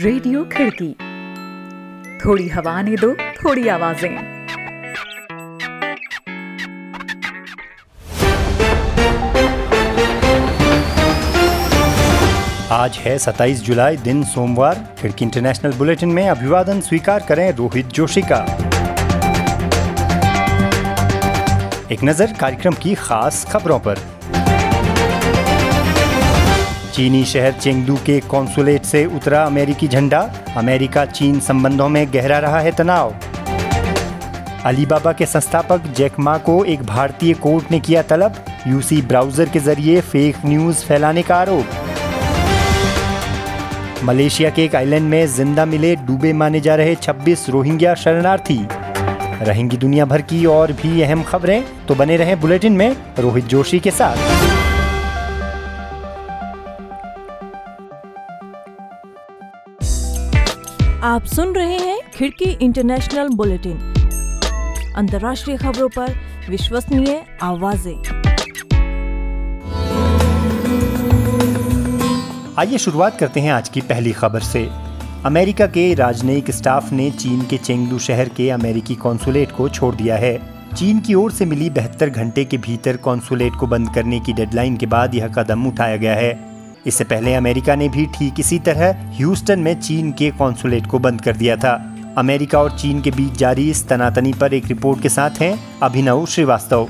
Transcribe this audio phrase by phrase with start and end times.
[0.00, 0.92] Radio खिड़की।
[2.18, 4.16] थोड़ी हवा ने दो, थोड़ी आवाज़ें।
[12.70, 18.22] आज है 27 जुलाई, दिन सोमवार। खिड़की इंटरनेशनल बुलेटिन में अभिवादन स्वीकार करें रोहित जोशी
[18.22, 18.42] का।
[21.92, 24.11] एक नज़र कार्यक्रम की खास खबरों पर।
[26.94, 30.18] चीनी शहर चेंगदू के कॉन्सुलेट से उतरा अमेरिकी झंडा।
[30.56, 33.14] अमेरिका चीन संबंधों में गहरा रहा है तनाव।
[34.66, 38.34] अलीबाबा के संस्थापक जैक मा को एक भारतीय कोर्ट ने किया तलब।
[38.66, 41.66] यूसी ब्राउज़र के ज़रिए फेक न्यूज़ फैलाने का आरोप।
[44.04, 48.60] मलेशिया के एक आइलैंड में ज़िंदा मिले डूबे माने जा रहे 26 रोहिंग्या शरणार्थी।
[49.42, 53.80] रहेंगी दुनिया भर की और भी अहम खबरें तो बने रहें बुलेटिन में रोहित जोशी
[53.80, 54.51] के साथ।
[61.12, 63.72] आप सुन रहे हैं खिड़की इंटरनेशनल बुलेटिन।
[64.96, 66.14] अंतर्राष्ट्रीय खबरों पर
[66.50, 67.96] विश्वसनीय आवाज़ें।
[72.58, 74.68] आइए शुरुआत करते हैं आज की पहली खबर से।
[75.24, 80.16] अमेरिका के राजनयिक स्टाफ ने चीन के चेंगदू शहर के अमेरिकी कॉन्सुलेट को छोड़ दिया
[80.16, 80.38] है।
[80.76, 84.76] चीन की ओर से मिली बहत्तर घंटे के भीतर कॉन्सुलेट को बंद करने की डेडलाइन
[84.76, 86.51] के बाद यह कदम उठाया गया है।
[86.86, 91.20] इससे पहले अमेरिका ने भी ठीक इसी तरह ह्यूस्टन में चीन के कॉन्सुलेट को बंद
[91.20, 91.74] कर दिया था।
[92.18, 96.26] अमेरिका और चीन के बीच जारी इस तनातनी पर एक रिपोर्ट के साथ हैं अभिनव
[96.26, 96.88] श्रीवास्तव।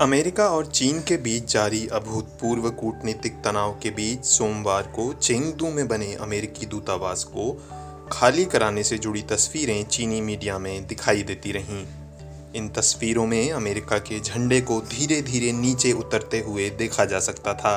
[0.00, 5.86] अमेरिका और चीन के बीच जारी अभूतपूर्व कूटनीतिक तनाव के बीच सोमवार को चेंगदू में
[5.88, 7.52] बने अमेरिकी दूतावास को
[8.12, 11.84] खाली कराने से जुड़ी तस्वीरें चीनी मीडिया में दिखाई देती रहीं।
[12.56, 17.54] इन तस्वीरों में अमेरिका के झंडे को धीरे धीरे नीचे उतरते हुए देखा जा सकता
[17.54, 17.76] था।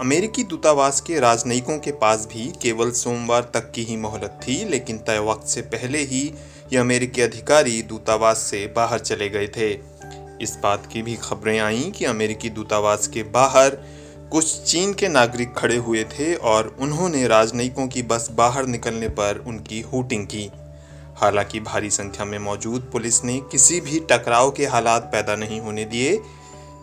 [0.00, 4.98] अमेरिकी दूतावास के राजनयिकों के पास भी केवल सोमवार तक की ही मोहलत थी, लेकिन
[4.98, 6.22] तय वक्त से पहले ही
[6.72, 9.72] ये अमेरिकी अधिकारी दूतावास से बाहर चले गए थे।
[10.40, 13.70] इस बात की भी खबरें आईं कि अमेरिकी दूतावास के बाहर
[14.30, 19.44] कुछ चीन के नागरिक खड़े हुए थे और उन्होंने राजनयिकों की बस बाहर निकलने पर
[19.46, 20.50] उनकी हुटिंग की।
[21.16, 25.84] हालाँकि भारी संख्या में मौजूद पुलिस ने किसी भी टकराव के हालात पैदा नहीं होने
[25.84, 26.18] दिए।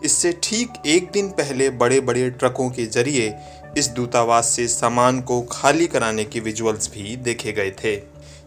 [0.04, 3.34] इससे ठीक एक दिन पहले बड़े बड़े ट्रकों के ज़रिए
[3.78, 7.94] इस दूतावास से सामान को खाली कराने के विजुअल्स भी देखे गए थे।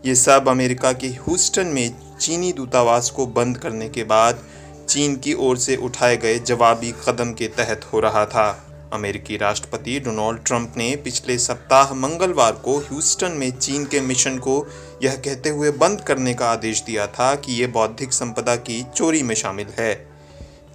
[0.06, 4.44] ये सब अमेरिका के ह्यूस्टन में चीनी दूतावास को बंद करने के बाद
[4.90, 10.00] चीन की ओर से उठाए गए जवाबी कदम के तहत हो रहा था। अमेरिकी राष्ट्रपति
[10.00, 14.68] डोनाल्ड ट्रंप ने पिछले सप्ताह मंगलवार को ह्यूस्टन में चीन के मिशन को
[15.04, 19.24] यह कहते हुए बंद करने का आदेश दिया था कि ये बौद्धिक संपदा की चोरी
[19.24, 19.94] में शामिल है।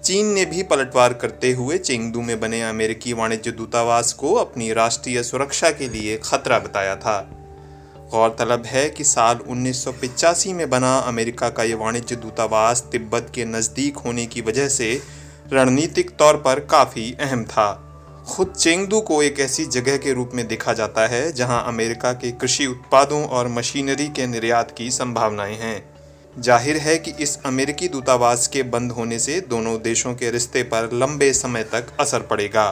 [0.04, 5.22] चीन ने भी पलटवार करते हुए चेंगदू में बने अमेरिकी वाणिज्य दूतावास को अपनी राष्ट्रीय
[5.22, 7.20] सुरक्षा के लिए खतरा बताया था।
[8.10, 13.96] गौरतलब है कि साल उन्नीस में बना अमेरिका का ये वाणिज्य दूतावास तिब्बत के नज़दीक
[13.96, 15.00] होने की वजह से
[15.52, 17.89] रणनीतिक तौर पर काफ़ी अहम था।
[18.30, 22.30] खुद चेंगदू को एक ऐसी जगह के रूप में देखा जाता है, जहाँ अमेरिका के
[22.30, 25.82] कृषि उत्पादों और मशीनरी के निर्यात की संभावनाएँ हैं।
[26.38, 30.90] ज़ाहिर है कि इस अमेरिकी दूतावास के बंद होने से दोनों देशों के रिश्ते पर
[30.92, 32.66] लंबे समय तक असर पड़ेगा।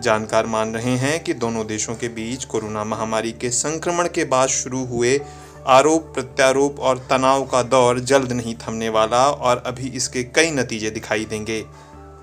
[0.00, 4.48] जानकार मान रहे हैं कि दोनों देशों के बीच कोरोना महामारी के संक्रमण के बाद
[4.48, 5.20] शुरू हुए
[5.66, 10.90] आरोप, प्रत्यारोप और तनाव का दौर जल्द नहीं थमने वाला और अभी इसके कई नतीजे
[10.90, 11.64] दिखाई देंगे।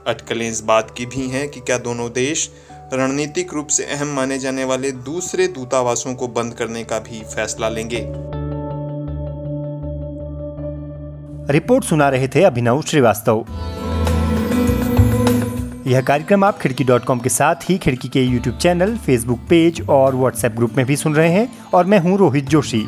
[0.07, 2.49] अटकलें इस बात की भी हैं कि क्या दोनों देश
[2.93, 7.69] रणनीतिक रूप से अहम माने जाने वाले दूसरे दूतावासों को बंद करने का भी फैसला
[7.69, 8.01] लेंगे।
[11.53, 13.45] रिपोर्ट सुना रहे थे अभिनव श्रीवास्तव।
[15.87, 19.81] यह कार्यक्रम आप खिड़की डॉट कॉम के साथ ही खिड़की के यूट्यूब चैनल, फेसबुक पेज
[19.89, 22.85] और व्हाट्सएप ग्रुप में भी सुन रहे हैं और मैं हूँ रोहित जोशी।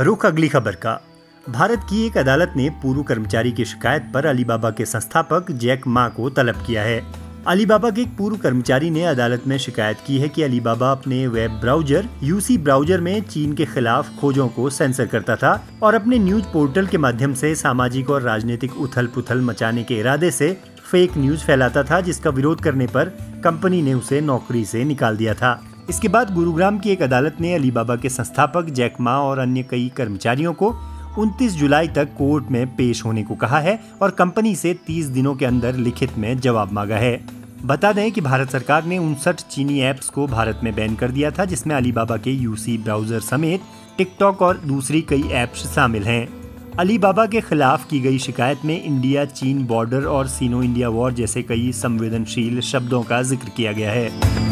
[0.00, 1.00] रुख अगली खबर का।
[1.48, 6.06] भारत की एक अदालत ने पूर्व कर्मचारी की शिकायत पर अलीबाबा के संस्थापक जैक मा
[6.08, 7.02] को तलब किया है।
[7.46, 11.58] अलीबाबा के एक पूर्व कर्मचारी ने अदालत में शिकायत की है कि अलीबाबा अपने वेब
[11.60, 15.52] ब्राउज़र, यूसी ब्राउज़र में चीन के खिलाफ खोजों को सेंसर करता था
[15.82, 20.30] और अपने न्यूज़ पोर्टल के माध्यम से सामाजिक और राजनीतिक उथल पुथल मचाने के इरादे
[20.30, 20.52] से
[20.82, 23.12] फेक न्यूज़ फैलाता था, जिसका विरोध करने पर
[23.44, 27.54] कंपनी ने उसे नौकरी से निकाल दिया था। इसके बाद गुरुग्राम की एक अदालत ने
[27.54, 30.74] अलीबाबा के संस्थापक जैक मा और अन्य कई कर्मचारियों को
[31.18, 35.34] 29 जुलाई तक कोर्ट में पेश होने को कहा है और कंपनी से 30 दिनों
[35.34, 37.20] के अंदर लिखित में जवाब मांगा है।
[37.64, 41.30] बता दें कि भारत सरकार ने उनसठ चीनी ऐप्स को भारत में बैन कर दिया
[41.30, 43.60] था, जिसमें अलीबाबा के यूसी ब्राउज़र समेत
[43.98, 46.28] टिकटॉक और दूसरी कई ऐप्स शामिल हैं।
[46.78, 51.42] अलीबाबा के खिलाफ की गई शिकायत में इंडिया, चीन बॉर्डर और सीनो इंडिया वॉर जैसे
[51.42, 54.51] कई संवेदनशील शब्दों का ज़िक्र किया गया है।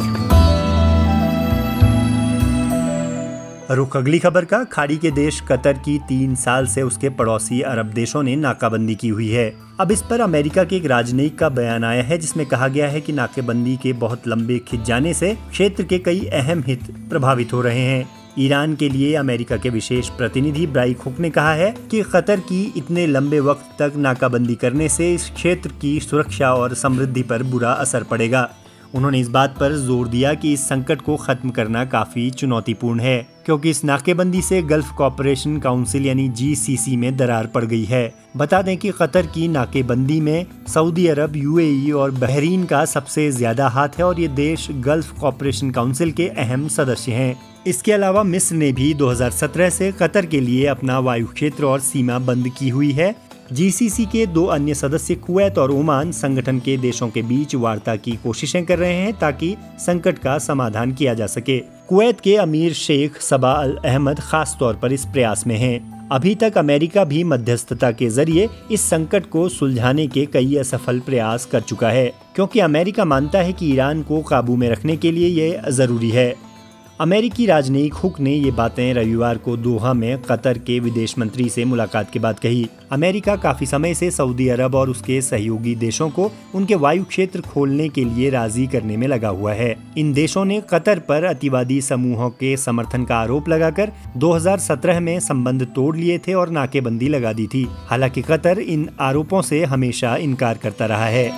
[3.71, 7.91] रुख अगली खबर का, खाड़ी के देश कतर की तीन साल से उसके पड़ोसी अरब
[7.95, 11.85] देशों ने नाकाबंदी की हुई है। अब इस पर अमेरिका के एक राजनयिक का बयान
[11.85, 15.85] आया है, जिसमें कहा गया है कि नाकेबंदी के बहुत लंबे खिंच जाने से क्षेत्र
[15.85, 18.09] के कई अहम हित प्रभावित हो रहे हैं।
[18.39, 22.63] ईरान के लिए अमेरिका के विशेष प्रतिनिधि ब्राइक हुक ने कहा है कि कतर की
[22.77, 27.73] इतने लंबे वक्त तक नाकाबंदी करने से इस क्षेत्र की सुरक्षा और समृद्धि पर बुरा
[27.73, 28.49] असर पड़ेगा।
[28.95, 33.40] उन्होंने इस बात पर ज़ोर दिया कि इस संकट को खत्म करना काफ़ी चुनौतीपूर्ण है।
[33.47, 38.61] क्योंकि इस नाकेबंदी से गल्फ कॉपरेशन काउंसिल यानी जीसीसी में दरार पड़ गई है। बता
[38.63, 43.99] दें कि कतर की नाकेबंदी में सऊदी अरब यूएई और बहरीन का सबसे ज़्यादा हाथ
[43.99, 47.35] है और ये देश गल्फ कॉपरेशन काउंसिल के अहम सदस्य हैं।
[47.67, 52.19] इसके अलावा मिस्र ने भी 2017 से कतर के लिए अपना वायु क्षेत्र और सीमा
[52.19, 53.15] बंद की हुई है।
[53.53, 58.13] जीसीसी के दो अन्य सदस्य कुवैत और ओमान संगठन के देशों के बीच वार्ता की
[58.17, 61.59] कोशिशें कर रहे हैं ताकि संकट का समाधान किया जा सके।
[61.91, 66.35] कुवैत के अमीर शेख सबा अल अहमद खास तौर पर इस प्रयास में हैं। अभी
[66.35, 71.61] तक अमेरिका भी मध्यस्थता के ज़रिए इस संकट को सुलझाने के कई असफल प्रयास कर
[71.61, 75.69] चुका है, क्योंकि अमेरिका मानता है कि ईरान को काबू में रखने के लिए यह
[75.71, 76.35] ज़रूरी है
[77.01, 81.65] अमेरिकी राजनयिक हुक ने ये बातें रविवार को दोहा में कतर के विदेश मंत्री से
[81.65, 86.33] मुलाकात के बाद कही। अमेरिका काफ़ी समय से सऊदी अरब और उसके सहयोगी देशों को
[86.55, 90.63] उनके वायु क्षेत्र खोलने के लिए राज़ी करने में लगा हुआ है। इन देशों ने
[90.71, 96.35] कतर पर अतिवादी समूहों के समर्थन का आरोप लगाकर 2017 में संबंध तोड़ लिए थे
[96.35, 101.31] और नाकेबंदी लगा दी थी। हालाँकि कतर इन आरोपों से हमेशा इनकार करता रहा है।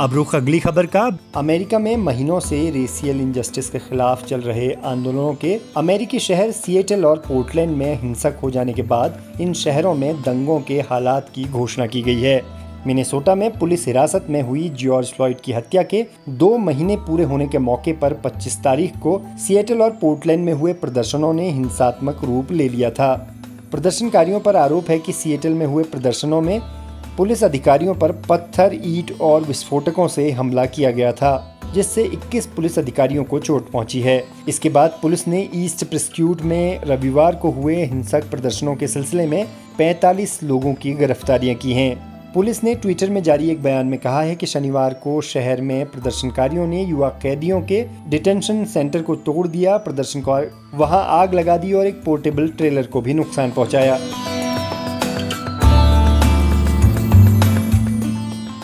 [0.00, 1.00] अब रुख अगली खबर का।
[1.36, 7.04] अमेरिका में महीनों से रेसियल इनजस्टिस के खिलाफ चल रहे आंदोलनों के, अमेरिकी शहर सिएटल
[7.04, 11.44] और पोर्टलैंड में हिंसक हो जाने के बाद इन शहरों में दंगों के हालात की
[11.44, 12.42] घोषणा की गई है।
[12.86, 17.46] मिनेसोटा में पुलिस हिरासत में हुई जॉर्ज फ्लॉइड की हत्या के दो महीने पूरे होने
[17.46, 22.52] के मौके पर 25 तारीख को सिएटल और पोर्टलैंड में हुए प्रदर्शनों ने हिंसात्मक रूप
[22.52, 23.14] ले लिया था।
[23.70, 26.60] प्रदर्शनकारियों पर आरोप है कि सिएटल में हुए प्रदर्शनों में
[27.20, 32.78] पुलिस अधिकारियों पर पत्थर, ईट और विस्फोटकों से हमला किया गया था, जिससे 21 पुलिस
[32.78, 37.84] अधिकारियों को चोट पहुँची है। इसके बाद पुलिस ने ईस्ट प्रिस्क्यूट में रविवार को हुए
[37.84, 39.46] हिंसक प्रदर्शनों के सिलसिले में
[39.78, 44.22] 45 लोगों की गिरफ्तारियाँ की हैं। पुलिस ने ट्विटर में जारी एक बयान में कहा
[44.22, 49.46] है कि शनिवार को शहर में प्रदर्शनकारियों ने युवा कैदियों के डिटेंशन सेंटर को तोड़
[49.48, 53.98] दिया प्रदर्शनकार वहाँ आग लगा दी और एक पोर्टेबल ट्रेलर को भी नुकसान पहुँचाया।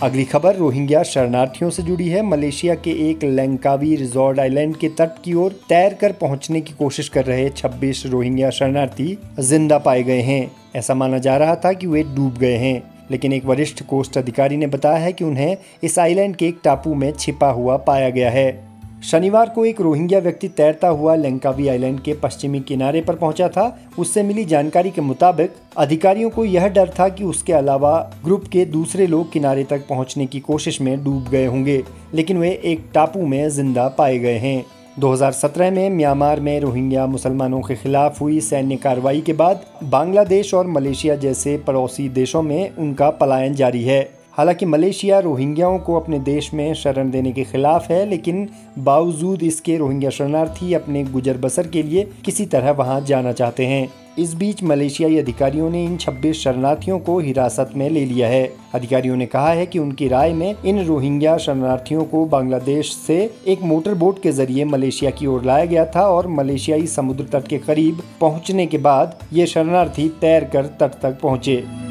[0.03, 5.23] अगली खबर, रोहिंग्या शरणार्थियों से जुड़ी है। मलेशिया के एक लैंकावी रिजॉर्ट आइलैंड के तट
[5.25, 10.21] की ओर तैर कर पहुँचने की कोशिश कर रहे 26 रोहिंग्या शरणार्थी ज़िंदा पाए गए
[10.21, 14.19] हैं। ऐसा माना जा रहा था कि वे डूब गए हैं, लेकिन एक वरिष्ठ कोस्ट
[14.19, 18.11] अधिकारी ने बताया है कि उन्हें इस आइलैंड के एक टापू में छिपा हुआ पाया
[18.11, 18.66] गया है।
[19.07, 23.67] शनिवार को एक रोहिंग्या व्यक्ति तैरता हुआ लंकावी आइलैंड के पश्चिमी किनारे पर पहुँचा था।
[23.99, 28.65] उससे मिली जानकारी के मुताबिक, अधिकारियों को यह डर था कि उसके अलावा ग्रुप के
[28.65, 31.83] दूसरे लोग किनारे तक पहुँचने की कोशिश में डूब गए होंगे,
[32.15, 34.65] लेकिन वे एक टापू में ज़िंदा पाए गए हैं।
[35.01, 40.67] 2017 में म्यांमार में रोहिंग्या मुसलमानों के खिलाफ हुई सैन्य कार्रवाई के बाद बांग्लादेश और
[40.67, 46.53] मलेशिया जैसे पड़ोसी देशों में उनका पलायन जारी है। हालाँकि मलेशिया रोहिंग्याओं को अपने देश
[46.55, 51.83] में शरण देने के खिलाफ है, लेकिन बावजूद इसके रोहिंग्या शरणार्थी अपने गुजर बसर के
[51.83, 53.89] लिए किसी तरह वहाँ जाना चाहते हैं।
[54.19, 59.17] इस बीच मलेशियाई अधिकारियों ने इन 26 शरणार्थियों को हिरासत में ले लिया है। अधिकारियों
[59.17, 63.95] ने कहा है कि उनकी राय में इन रोहिंग्या शरणार्थियों को बांग्लादेश से एक मोटर
[63.95, 68.03] बोट के ज़रिए मलेशिया की ओर लाया गया था और मलेशियाई समुद्र तट के करीब
[68.21, 71.86] पहुँचने के बाद ये शरणार्थी तैर कर तट तक पहुँचे।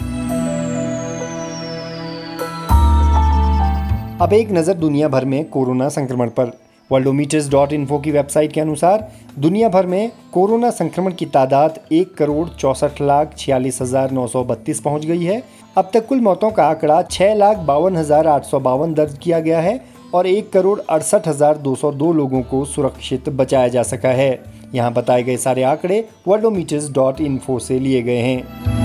[4.21, 6.51] अब एक नज़र दुनिया भर में कोरोना संक्रमण पर।
[6.89, 9.07] वर्ल्डोमीटर्स डॉट इन्फो की वेबसाइट के अनुसार,
[9.39, 14.43] दुनिया भर में कोरोना संक्रमण की तादाद एक करोड़ चौसठ लाख छियालीस हज़ार नौ सौ
[14.43, 15.41] बत्तीस पहुँच गई है।
[15.77, 19.39] अब तक कुल मौतों का आंकड़ा छः लाख बावन हज़ार आठ सौ बावन दर्ज किया
[19.39, 19.79] गया है
[20.13, 24.31] और एक करोड़ अड़सठ हज़ार दो सौ दो लोगों को सुरक्षित बचाया जा सका है।
[24.75, 28.84] यहाँ बताए गए सारे आंकड़े वर्ल्डोमीटर्स डॉट इन्फो से लिए गए हैं।